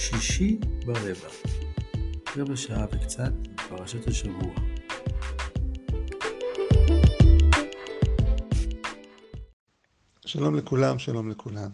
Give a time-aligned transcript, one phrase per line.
[0.00, 1.28] שישי ברבע,
[2.36, 3.32] רבע שעה וקצת,
[3.68, 4.54] פרשת השבוע.
[10.26, 11.70] שלום לכולם, שלום לכולם.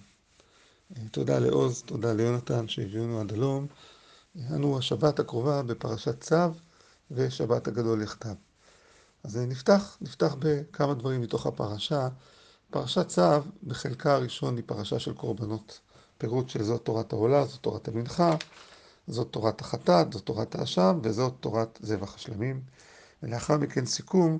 [1.10, 3.66] תודה לעוז, תודה ליונתן שהביאונו עד הלום.
[4.50, 6.36] אנו השבת הקרובה בפרשת צו
[7.10, 8.34] ושבת הגדול יחדיו.
[9.24, 12.08] אז נפתח, נפתח בכמה דברים מתוך הפרשה.
[12.70, 13.22] פרשת צו
[13.62, 15.80] בחלקה הראשון היא פרשה של קורבנות.
[16.18, 18.36] פירוט שזאת תורת העולה, זאת תורת המנחה,
[19.06, 22.60] זאת תורת החטאת, זאת תורת האשם וזאת תורת זבח השלמים.
[23.22, 24.38] ולאחר מכן סיכום,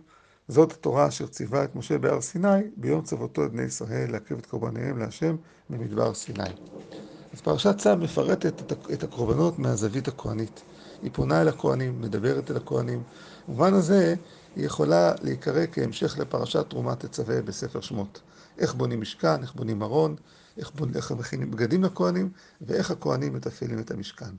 [0.48, 4.46] זאת התורה אשר ציווה את משה בהר סיני ביום צוותו את בני ישראל להקריב את
[4.46, 5.37] קורבניהם להשם
[5.70, 6.51] במדבר סיני.
[7.32, 10.62] אז פרשת צו מפרטת את הקורבנות מהזווית הכהנית.
[11.02, 13.02] היא פונה אל הכהנים, מדברת אל הכהנים.
[13.48, 14.15] במובן הזה
[14.56, 18.20] היא יכולה להיקרא כהמשך לפרשת תרומה תצווה בספר שמות.
[18.59, 20.17] איך בונים משכן, איך בונים ארון,
[20.57, 24.35] איך, בונים, איך מכינים בגדים לכהנים, ואיך הכהנים מתפעלים את המשכן.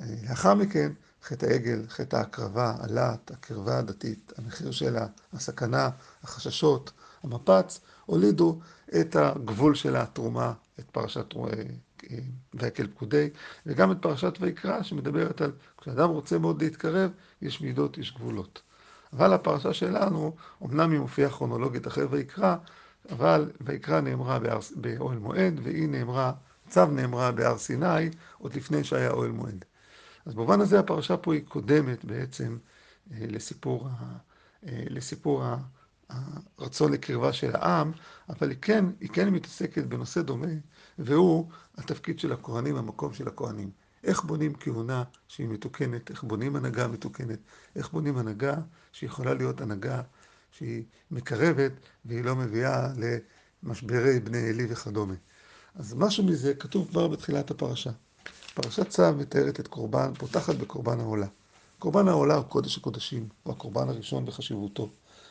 [0.00, 0.92] לאחר מכן,
[1.22, 5.90] חטא העגל, חטא ההקרבה, הלהט, הקרבה הדתית, המחיר שלה, הסכנה,
[6.22, 6.92] החששות,
[7.22, 8.60] המפץ, הולידו
[9.00, 11.34] את הגבול של התרומה, את פרשת
[12.54, 13.30] ויקל פקודי,
[13.66, 17.10] וגם את פרשת ויקרא, שמדברת על כשאדם רוצה מאוד להתקרב,
[17.42, 18.62] יש מידות, יש גבולות.
[19.12, 22.56] אבל הפרשה שלנו, אמנם היא מופיעה כרונולוגית אחרי ויקרא,
[23.10, 24.38] אבל ויקרא נאמרה
[24.76, 26.32] באוהל מועד, והיא נאמרה,
[26.68, 29.64] צו נאמרה בהר סיני, עוד לפני שהיה אוהל מועד.
[30.26, 32.58] אז במובן הזה הפרשה פה היא קודמת בעצם
[33.10, 33.88] לסיפור,
[34.62, 35.44] לסיפור
[36.58, 37.92] הרצון לקרבה של העם,
[38.28, 40.46] אבל היא כן, היא כן מתעסקת בנושא דומה,
[40.98, 43.70] והוא התפקיד של הכהנים, המקום של הכהנים.
[44.04, 47.38] איך בונים כהונה שהיא מתוקנת, איך בונים הנהגה מתוקנת,
[47.76, 48.54] איך בונים הנהגה
[48.92, 50.02] שיכולה להיות הנהגה
[50.58, 51.72] שהיא מקרבת
[52.04, 52.88] והיא לא מביאה
[53.62, 55.14] למשברי בני עלי וכדומה.
[55.74, 57.90] אז משהו מזה כתוב כבר בתחילת הפרשה.
[58.54, 61.26] פרשת צו מתארת את קורבן, פותחת בקורבן העולה.
[61.78, 64.88] קורבן העולה הוא קודש הקודשים, הוא הקורבן הראשון בחשיבותו.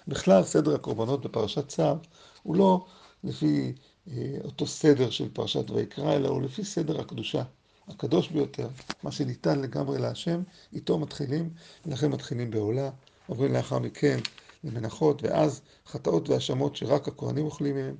[0.08, 1.96] בכלל, סדר הקורבנות בפרשת צו
[2.44, 2.86] הוא לא
[3.24, 3.74] לפי
[4.08, 7.44] אה, אותו סדר של פרשת ויקרא, אלא הוא לפי סדר הקדושה.
[7.88, 8.68] הקדוש ביותר,
[9.04, 10.42] מה שניתן לגמרי להשם,
[10.74, 11.50] איתו מתחילים,
[11.86, 12.90] ולכן מתחילים בעולה,
[13.28, 14.20] עוברים לאחר מכן
[14.66, 17.96] למנחות, ואז חטאות והאשמות שרק הכהנים אוכלים מהם,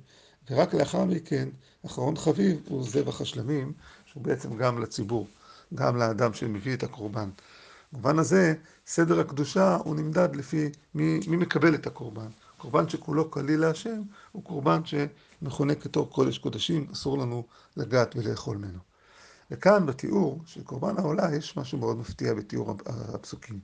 [0.50, 1.48] ורק לאחר מכן,
[1.86, 3.72] אחרון חביב הוא זבח השלמים,
[4.06, 5.26] שהוא בעצם גם לציבור,
[5.74, 7.30] גם לאדם שמביא את הקורבן.
[7.92, 8.54] במובן הזה,
[8.86, 12.28] סדר הקדושה הוא נמדד לפי מי, מי מקבל את הקורבן.
[12.56, 14.02] קורבן שכולו כליל להשם,
[14.32, 17.44] הוא קורבן שמכונה כתור קודש קודשים, אסור לנו
[17.76, 18.78] לגעת ולאכול ממנו.
[19.50, 23.60] וכאן בתיאור של קורבן העולה יש משהו מאוד מפתיע בתיאור הפסוקים.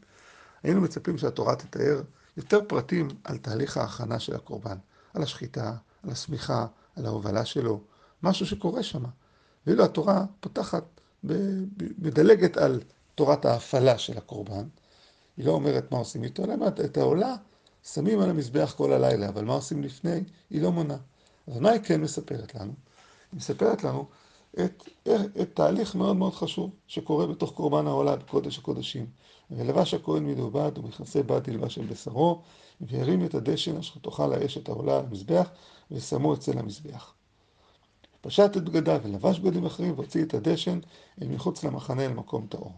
[0.62, 2.02] היינו מצפים שהתורה תתאר
[2.37, 4.76] יותר פרטים על תהליך ההכנה של הקורבן,
[5.15, 6.66] על השחיטה, על הסמיכה,
[6.97, 7.81] על ההובלה שלו,
[8.22, 9.03] משהו שקורה שם.
[9.66, 10.84] ואילו התורה פותחת,
[11.98, 12.81] מדלגת על
[13.15, 14.65] תורת ההפעלה של הקורבן.
[15.37, 16.54] היא לא אומרת מה עושים איתו, אלא
[16.84, 17.34] את העולה
[17.84, 20.97] שמים על המזבח כל הלילה, אבל מה עושים לפני, היא לא מונה.
[21.47, 22.72] אז מה היא כן מספרת לנו?
[23.32, 24.06] היא מספרת לנו
[24.60, 24.88] את,
[25.40, 29.06] את תהליך מאוד מאוד חשוב שקורה בתוך קורבן העולה בקודש הקודשים.
[29.50, 32.42] ולבש הכהן מדובד ומכנסי בד ילבש על בשרו,
[32.80, 35.48] והרים את הדשן אשר תאכל האש את העולה על המזבח,
[35.90, 37.14] ושמו אצל המזבח.
[38.20, 40.78] פשט את בגדיו ולבש בגדים אחרים והוציא את הדשן
[41.22, 42.72] אל מחוץ למחנה אל מקום טהור.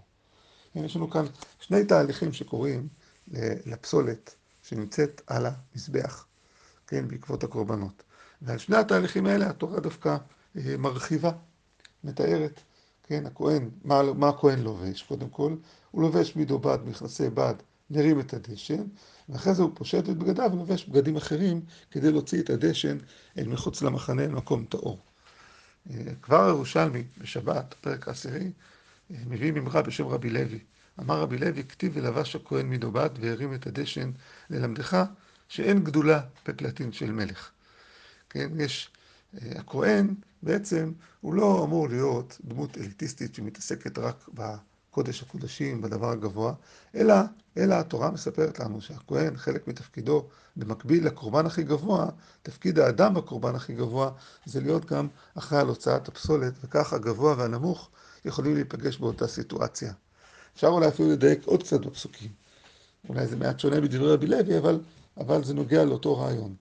[0.74, 1.24] יש לנו כאן
[1.60, 2.88] שני תהליכים שקורים
[3.66, 6.26] לפסולת שנמצאת על המזבח,
[6.86, 8.02] כן, בעקבות הקורבנות.
[8.42, 10.16] ועל שני התהליכים האלה התורה דווקא
[10.54, 11.30] מרחיבה,
[12.04, 12.60] מתארת,
[13.02, 15.02] כן, הכהן, מה, מה הכהן לובש?
[15.02, 15.56] קודם כל,
[15.90, 17.54] הוא לובש מדובד, מכנסי בד,
[17.90, 18.82] מרים את הדשן,
[19.28, 21.60] ואחרי זה הוא פושט את בגדיו ולובש בגדים אחרים
[21.90, 22.98] כדי להוציא את הדשן
[23.38, 24.98] אל מחוץ למחנה, אל מקום טהור.
[26.22, 28.50] כבר ירושלמי, בשבת, פרק העשירי,
[29.10, 30.58] מביא ממרה בשם רבי לוי.
[31.00, 34.10] אמר רבי לוי, כתיב ולבש הכהן מדובד והרים את הדשן
[34.50, 35.04] ללמדך
[35.48, 37.50] שאין גדולה בפלטין של מלך.
[38.30, 38.90] כן, יש,
[39.56, 46.54] הכהן בעצם הוא לא אמור להיות דמות אליטיסטית שמתעסקת רק בקודש הקודשים, בדבר הגבוה,
[46.94, 47.14] אלא,
[47.56, 50.26] אלא התורה מספרת לנו שהכהן, חלק מתפקידו,
[50.56, 52.06] במקביל לקורבן הכי גבוה,
[52.42, 54.10] תפקיד האדם בקורבן הכי גבוה,
[54.44, 57.90] זה להיות גם אחראי על הוצאת הפסולת, וכך הגבוה והנמוך
[58.24, 59.92] יכולים להיפגש באותה סיטואציה.
[60.54, 62.30] אפשר אולי אפילו לדייק עוד קצת בפסוקים.
[63.08, 64.80] אולי זה מעט שונה מדברי רבי לוי, אבל,
[65.16, 66.54] אבל זה נוגע לאותו רעיון.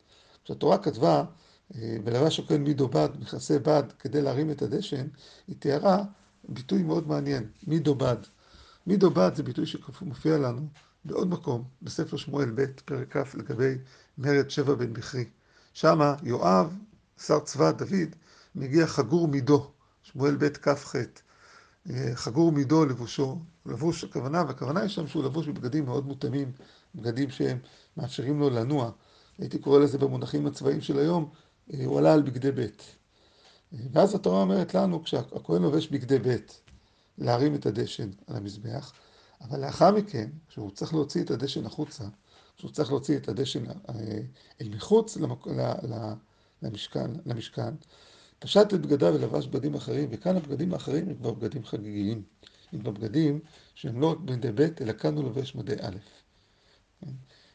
[0.44, 1.24] כשהתורה כתבה,
[1.72, 5.08] ולבש הכהן מידו בד, מכסה בד, כדי להרים את הדשן,
[5.48, 6.04] היא תיארה
[6.50, 8.18] ביטוי מאוד מעניין, מידו בד.
[8.88, 10.68] מידו בד זה ביטוי שמופיע לנו
[11.06, 13.76] בעוד מקום, בספר שמואל ב', פרק כ', לגבי
[14.18, 15.26] מרד שבע בן בכרי.
[15.74, 16.78] שמה יואב,
[17.18, 18.16] שר צבא דוד,
[18.56, 19.72] מגיע חגור מידו,
[20.04, 20.96] שמואל ב' כ"ח.
[22.14, 26.52] חגור מידו לבושו, לבוש הכוונה, והכוונה היא שם שהוא לבוש בבגדים מאוד מותאמים,
[26.96, 27.58] בגדים שהם
[27.98, 28.92] מאפשרים לו לנוע.
[29.38, 31.30] הייתי קורא לזה במונחים הצבאיים של היום,
[31.86, 32.68] הוא עלה על בגדי ב'.
[33.92, 36.38] ואז התורה אומרת לנו, כשהכהן לובש בגדי ב',
[37.18, 38.94] להרים את הדשן על המזבח,
[39.42, 42.04] אבל לאחר מכן, כשהוא צריך להוציא את הדשן החוצה,
[42.58, 43.64] כשהוא צריך להוציא את הדשן
[44.62, 45.48] אל מחוץ למק...
[46.62, 47.76] למשכן, למשכן,
[48.40, 52.24] פשט את בגדיו ולבש בגדים אחרים, וכאן הבגדים האחרים הם כבר בגדים חגיגיים.
[52.74, 53.40] הם כבר בגדים
[53.76, 55.98] שהם לא רק בגדי ב', אלא כאן הוא לובש מדי א'.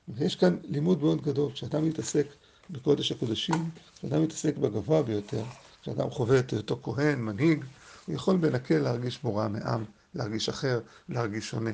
[0.08, 2.26] ויש כאן לימוד מאוד גדול, כשאתה מתעסק
[2.70, 5.42] בקודש הקודשים, כשאתה מתעסק בגבוה ביותר,
[5.82, 7.64] כשאדם חווה את אותו כהן, מנהיג,
[8.06, 9.84] הוא יכול בנקל להרגיש מורא מעם,
[10.14, 11.70] להרגיש אחר, להרגיש שונה.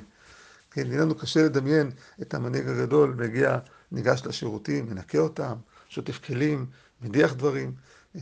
[0.70, 1.90] כן, יהיה לנו קשה לדמיין
[2.22, 3.58] את המנהיג הגדול, מגיע,
[3.92, 5.54] ניגש לשירותים, מנקה אותם,
[5.88, 6.66] שוטף כלים,
[7.02, 7.74] מדיח דברים.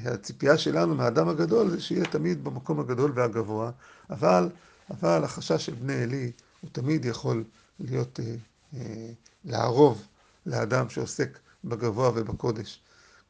[0.05, 3.71] הציפייה שלנו מהאדם הגדול זה שיהיה תמיד במקום הגדול והגבוה,
[4.11, 4.49] אבל,
[4.91, 7.45] אבל החשש של בני עלי הוא תמיד יכול
[7.81, 8.35] להיות, אה,
[8.75, 9.11] אה,
[9.45, 10.03] לערוב
[10.47, 12.81] לאדם שעוסק בגבוה ובקודש.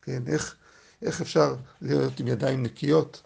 [0.03, 0.57] כן, איך,
[1.03, 3.23] איך אפשר להיות עם ידיים נקיות?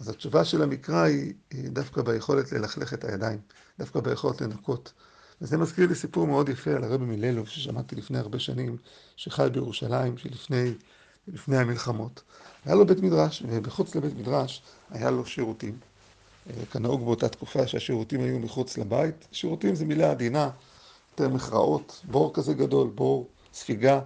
[0.00, 3.38] אז התשובה של המקרא היא, היא דווקא ביכולת ללכלך את הידיים,
[3.78, 4.92] דווקא ביכולת לנקות.
[5.40, 8.76] וזה מזכיר לי סיפור מאוד יפה על הרבי מללוב, ששמעתי לפני הרבה שנים,
[9.16, 10.74] שחי בירושלים, שלפני
[11.28, 12.22] לפני המלחמות.
[12.64, 15.78] היה לו בית מדרש, ובחוץ לבית מדרש היה לו שירותים.
[16.50, 19.28] אה, כנהוג באותה תקופה שהשירותים היו מחוץ לבית.
[19.32, 20.50] שירותים זה מילה עדינה,
[21.12, 24.00] יותר מכרעות, בור כזה גדול, בור ספיגה.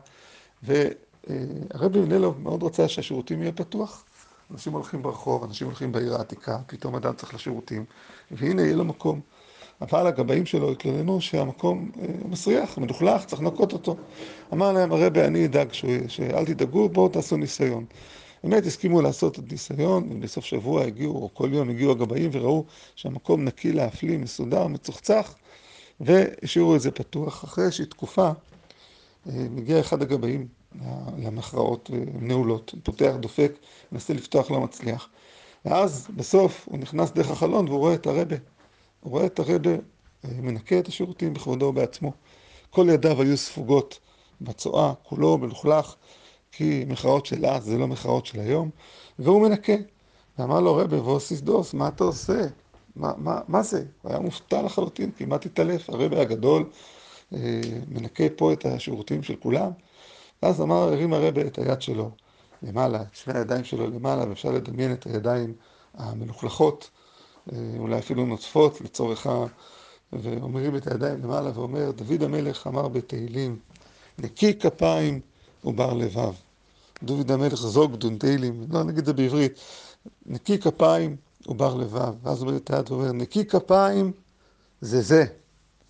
[0.62, 4.04] והרבי מנלוב מאוד רצה שהשירותים יהיה פתוח.
[4.50, 7.84] אנשים הולכים ברחוב, אנשים הולכים בעיר העתיקה, פתאום אדם צריך לשירותים,
[8.30, 9.20] והנה יהיה לו מקום.
[9.80, 13.96] אבל הגבאים שלו התלוננו שהמקום אה, מסריח, מלוכלך, צריך לנקות אותו.
[14.52, 15.72] אמר להם הרבי, אני אדאג
[16.08, 17.84] שאל תדאגו, בואו תעשו ניסיון.
[18.44, 22.64] באמת הסכימו לעשות את ניסיון, ובסוף שבוע הגיעו, או כל יום הגיעו הגבאים וראו
[22.96, 25.34] שהמקום נקי להפליא, מסודר, מצוחצח,
[26.00, 27.44] והשאירו את זה פתוח.
[27.44, 28.30] אחרי איזושהי תקופה,
[29.28, 30.48] מגיע אחד הגבאים
[31.18, 33.52] למכרעות אה, נעולות, פותח, דופק,
[33.92, 35.08] מנסה לפתוח, לא מצליח.
[35.64, 38.36] ואז בסוף הוא נכנס דרך החלון והוא רואה את הרבה.
[39.00, 42.12] הוא רואה את הרבה אה, מנקה את השירותים בכבודו ובעצמו.
[42.70, 43.98] כל ידיו היו ספוגות
[44.40, 45.94] בצואה, כולו מלוכלך,
[46.52, 48.70] כי מחאות של אז זה לא מחאות של היום,
[49.18, 49.72] והוא מנקה.
[50.38, 52.46] ואמר לו רבי ואוסיס דוס, מה אתה עושה?
[52.96, 53.84] מה, מה, מה זה?
[54.02, 55.90] הוא היה מופתע לחלוטין, כמעט התעלף.
[55.90, 56.70] הרבי הגדול
[57.88, 59.70] מנקה פה את השירותים של כולם.
[60.42, 62.10] ואז אמר, הרים הרבי את היד שלו
[62.62, 65.54] למעלה, את שני הידיים שלו למעלה, ואפשר לדמיין את הידיים
[65.94, 66.90] המלוכלכות
[67.52, 69.44] אה, אולי אפילו נוטפות לצורך ה...
[70.12, 73.58] ואומרים את הידיים למעלה ואומר, דוד המלך אמר בתהילים,
[74.18, 75.20] נקי כפיים
[75.64, 76.32] ובר לבב.
[77.02, 79.60] דוד המלך זוג דונטיילים, לא נגיד את זה בעברית,
[80.26, 81.16] נקי כפיים
[81.48, 82.14] ובר לבב.
[82.22, 84.12] ואז הוא אומר את היד ואומר, נקי כפיים
[84.80, 85.24] זה זה,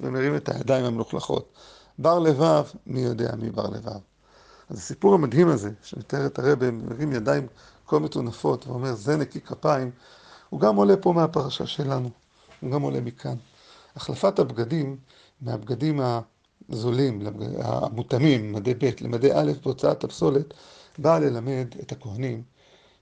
[0.00, 1.52] ומרים את הידיים המלוכלכות.
[1.98, 3.98] בר לבב, מי יודע מי בר לבב.
[4.70, 7.46] אז הסיפור המדהים הזה, שמתאר את הרבי, מרים ידיים
[7.86, 9.90] כה מטונפות ואומר, זה נקי כפיים,
[10.50, 12.10] הוא גם עולה פה מהפרשה שלנו,
[12.60, 13.36] הוא גם עולה מכאן.
[13.96, 14.96] החלפת הבגדים
[15.40, 16.00] מהבגדים
[16.70, 17.26] הזולים,
[17.58, 20.54] המותאמים, מדי ב' למדי א' בהוצאת הפסולת,
[20.98, 22.42] באה ללמד את הכהנים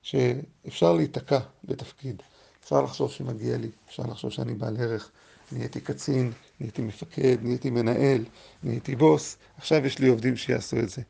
[0.02, 2.22] שאפשר להיתקע בתפקיד.
[2.64, 5.10] אפשר לחשוב שמגיע לי, אפשר לחשוב שאני בעל ערך.
[5.52, 8.24] נהייתי קצין, נהייתי מפקד, נהייתי מנהל,
[8.62, 11.02] נהייתי בוס, עכשיו יש לי עובדים שיעשו את זה.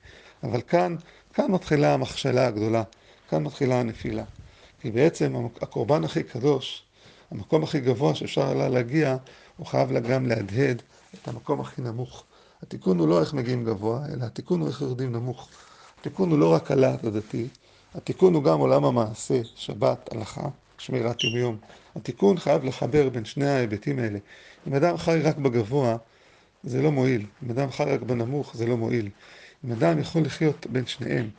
[0.42, 0.96] אבל כאן,
[1.34, 2.82] כאן מתחילה המכשלה הגדולה,
[3.30, 4.24] כאן מתחילה הנפילה.
[4.80, 6.82] כי בעצם הקורבן הכי קדוש,
[7.30, 9.16] המקום הכי גבוה שאפשר עלה להגיע,
[9.56, 10.82] הוא חייב גם להדהד
[11.14, 12.24] את המקום הכי נמוך.
[12.62, 15.48] התיקון הוא לא איך מגיעים גבוה, אלא התיקון הוא איך יורדים נמוך.
[16.00, 17.48] התיקון הוא לא רק הלהט הדתי,
[17.94, 21.56] התיקון הוא גם עולם המעשה, שבת, הלכה, שמירת יום יום.
[21.96, 24.18] התיקון חייב לחבר בין שני ההיבטים האלה.
[24.68, 25.96] אם אדם חי רק בגבוה,
[26.64, 27.26] זה לא מועיל.
[27.44, 29.08] אם אדם חי רק בנמוך, זה לא מועיל.
[29.64, 31.30] אם אדם יכול לחיות בין שניהם,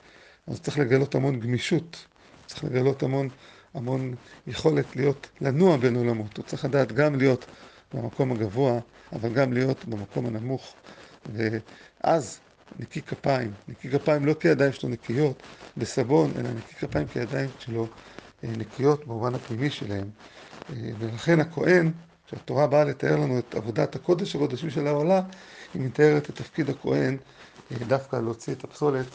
[0.47, 2.05] אז צריך לגלות המון גמישות
[2.47, 3.29] צריך לגלות המון,
[3.73, 4.15] המון
[4.47, 6.37] יכולת להיות, לנוע בין עולמות.
[6.37, 7.45] הוא צריך לדעת גם להיות
[7.93, 8.79] במקום הגבוה,
[9.13, 10.73] אבל גם להיות במקום הנמוך.
[11.33, 12.39] ואז
[12.79, 15.43] נקי כפיים, נקי כפיים לא כי הידיים שלו נקיות
[15.77, 17.87] בסבון, אלא נקי כפיים כי הידיים שלו
[18.43, 20.09] נקיות במובן הפנימי שלהם.
[20.69, 21.91] אה, ולכן הכהן,
[22.27, 25.21] כשהתורה באה לתאר לנו את עבודת הקודש הקודשים של העולה,
[25.73, 27.17] היא מתארת את תפקיד הכהן
[27.71, 29.05] אה, דווקא להוציא את הפסולת,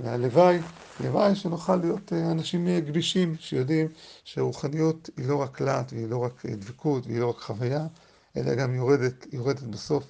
[0.00, 0.58] והלוואי
[1.00, 3.88] הלוואי שנוכל להיות אה, אנשים אה, גבישים, שיודעים
[4.24, 7.86] שרוחניות היא לא רק להט והיא לא רק אה, דבקות והיא לא רק חוויה,
[8.36, 10.04] אלא גם יורדת, יורדת בסוף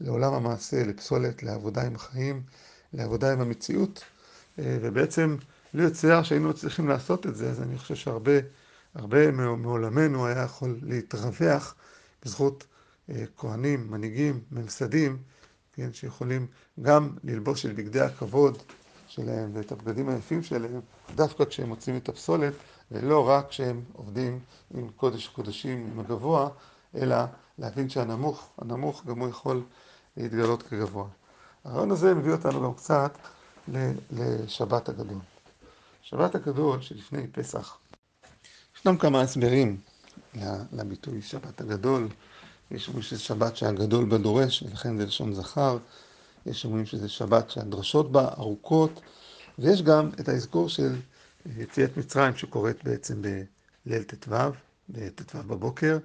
[0.00, 2.42] לעולם המעשה, לפסולת, לעבודה עם החיים,
[2.92, 4.04] לעבודה עם המציאות.
[4.58, 5.36] ובעצם
[5.74, 8.32] לי יצויר שהיינו צריכים לעשות את זה, אז אני חושב שהרבה
[8.94, 11.74] הרבה מעולמנו היה יכול להתרווח
[12.24, 12.64] בזכות
[13.36, 15.18] כהנים, מנהיגים, ממסדים,
[15.72, 16.46] כן, שיכולים
[16.82, 18.58] גם ללבוש את בגדי הכבוד
[19.08, 20.80] שלהם ואת הבגדים היפים שלהם,
[21.14, 22.52] דווקא כשהם מוצאים את הפסולת,
[22.90, 24.38] ולא רק כשהם עובדים
[24.74, 26.48] עם קודש קודשים, עם הגבוה,
[26.94, 27.16] אלא
[27.58, 29.62] להבין שהנמוך, הנמוך גם הוא יכול
[30.16, 31.06] להתגלות כגבוה.
[31.64, 33.18] הרעיון הזה מביא אותנו גם קצת
[34.10, 35.18] לשבת הגדול.
[36.02, 37.78] שבת הגדול שלפני פסח,
[38.76, 39.80] ישנם כמה הסברים
[40.72, 42.08] לביטוי שבת הגדול.
[42.70, 45.78] יש אומרים שזה שבת שהגדול בה דורש, ולכן זה לשון זכר.
[46.46, 49.00] יש אומרים שזה שבת שהדרשות בה ארוכות,
[49.58, 50.96] ויש גם את האזכור של
[51.56, 53.22] יציאת מצרים שקורית בעצם
[53.86, 54.34] בליל ט"ו,
[54.88, 55.98] בט"ו בבוקר.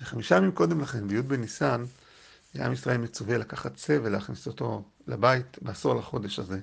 [0.00, 1.84] וחמישה ימים קודם לכן, בי' בניסן,
[2.54, 6.60] עם ישראל מצווה לקחת שא ולהכניס אותו לבית בעשור לחודש הזה.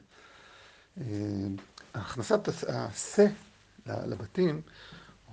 [1.94, 3.26] הכנסת השא
[3.88, 4.62] לבתים,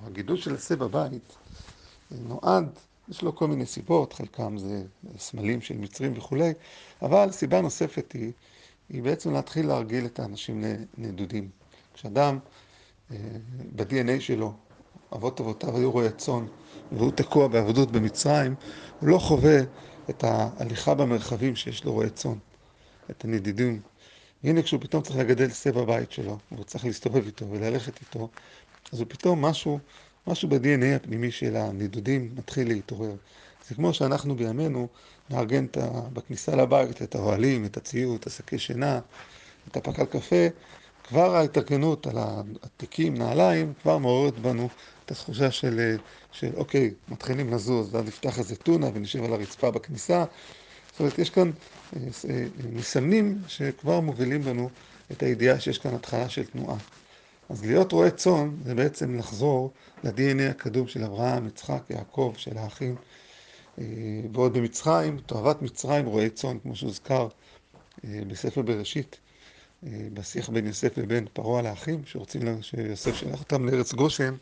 [0.02, 1.36] או הגידול של השא בבית,
[2.10, 2.68] נועד,
[3.08, 4.82] יש לו כל מיני סיבות, חלקם זה
[5.18, 6.52] סמלים של מצרים וכולי,
[7.02, 8.32] אבל סיבה נוספת היא,
[8.88, 10.64] היא בעצם להתחיל להרגיל את האנשים
[10.98, 11.50] לנדודים.
[11.94, 12.38] כשאדם
[13.76, 14.54] ב-DNA שלו,
[15.12, 16.46] אבות אבותיו היו רועי צאן,
[16.92, 18.54] והוא תקוע בעבדות במצרים,
[19.00, 19.58] הוא לא חווה
[20.10, 22.34] את ההליכה במרחבים שיש לו רועי צאן,
[23.10, 23.80] את הנדידים.
[24.44, 28.28] והנה כשהוא פתאום צריך לגדל שא בבית שלו, והוא צריך להסתובב איתו וללכת איתו,
[28.92, 29.78] אז הוא פתאום משהו,
[30.26, 33.14] משהו ב-DNA הפנימי של הנדודים מתחיל להתעורר.
[33.68, 34.88] זה כמו שאנחנו בימינו
[35.30, 35.66] נארגן
[36.12, 39.00] בכניסה לבית את האוהלים, את הציוד, את השקי שינה,
[39.68, 40.46] את הפקל קפה,
[41.04, 42.16] כבר ההתארגנות על
[42.62, 44.68] התיקים, נעליים, כבר מעוררת בנו
[45.04, 45.96] את התחושה של,
[46.32, 50.24] של אוקיי, מתחילים לזוז, ואז נפתח איזה טונה ונשב על הרצפה בכניסה.
[50.98, 51.50] זאת אומרת, יש כאן
[52.72, 54.70] מסמנים שכבר מובילים בנו
[55.12, 56.76] את הידיעה שיש כאן התחלה של תנועה.
[57.48, 59.72] אז להיות רועה צאן זה בעצם לחזור
[60.04, 62.96] ל-DNA הקדום של אברהם, יצחק, יעקב, של האחים.
[64.32, 67.28] ועוד במצרים, תועבת מצרים, רועי צאן, כמו שהוזכר
[68.04, 69.16] בספר בראשית,
[69.82, 74.34] בשיח בין יוסף לבין פרעה על האחים, שרוצים שיוסף שלח אותם לארץ גושן.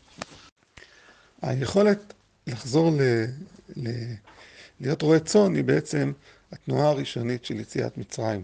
[1.41, 2.13] היכולת
[2.47, 3.01] לחזור ל...
[3.75, 3.89] ל...
[4.79, 6.11] להיות רועה צאן היא בעצם
[6.51, 8.43] התנועה הראשונית של יציאת מצרים.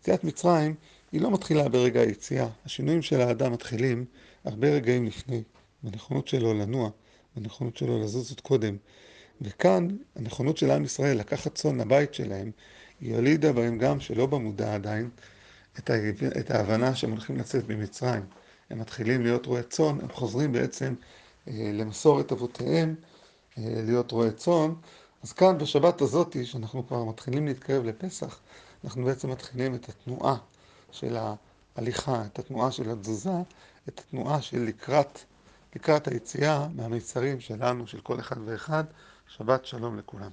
[0.00, 0.74] יציאת מצרים
[1.12, 2.48] היא לא מתחילה ברגע היציאה.
[2.66, 4.04] השינויים של האדם מתחילים
[4.44, 5.42] הרבה רגעים לפני,
[5.82, 6.90] בנכונות שלו לנוע,
[7.36, 8.76] בנכונות שלו לזוז עוד קודם.
[9.40, 12.50] וכאן הנכונות של עם ישראל לקחת צאן לבית שלהם,
[13.00, 15.10] היא הולידה בהם גם, שלא במודע עדיין,
[15.78, 15.94] את, ה...
[16.40, 18.22] את ההבנה שהם הולכים לצאת ממצרים.
[18.70, 20.94] הם מתחילים להיות רועי צאן, הם חוזרים בעצם
[21.46, 22.94] למסורת אבותיהם,
[23.56, 24.72] להיות רועי צאן.
[25.22, 28.38] אז כאן בשבת הזאת, שאנחנו כבר מתחילים להתקרב לפסח,
[28.84, 30.36] אנחנו בעצם מתחילים את התנועה
[30.92, 31.16] של
[31.76, 33.30] ההליכה, את התנועה של התזוזה,
[33.88, 35.18] את התנועה של לקראת,
[35.76, 38.84] לקראת היציאה מהמצרים שלנו, של כל אחד ואחד.
[39.28, 40.30] שבת שלום לכולם.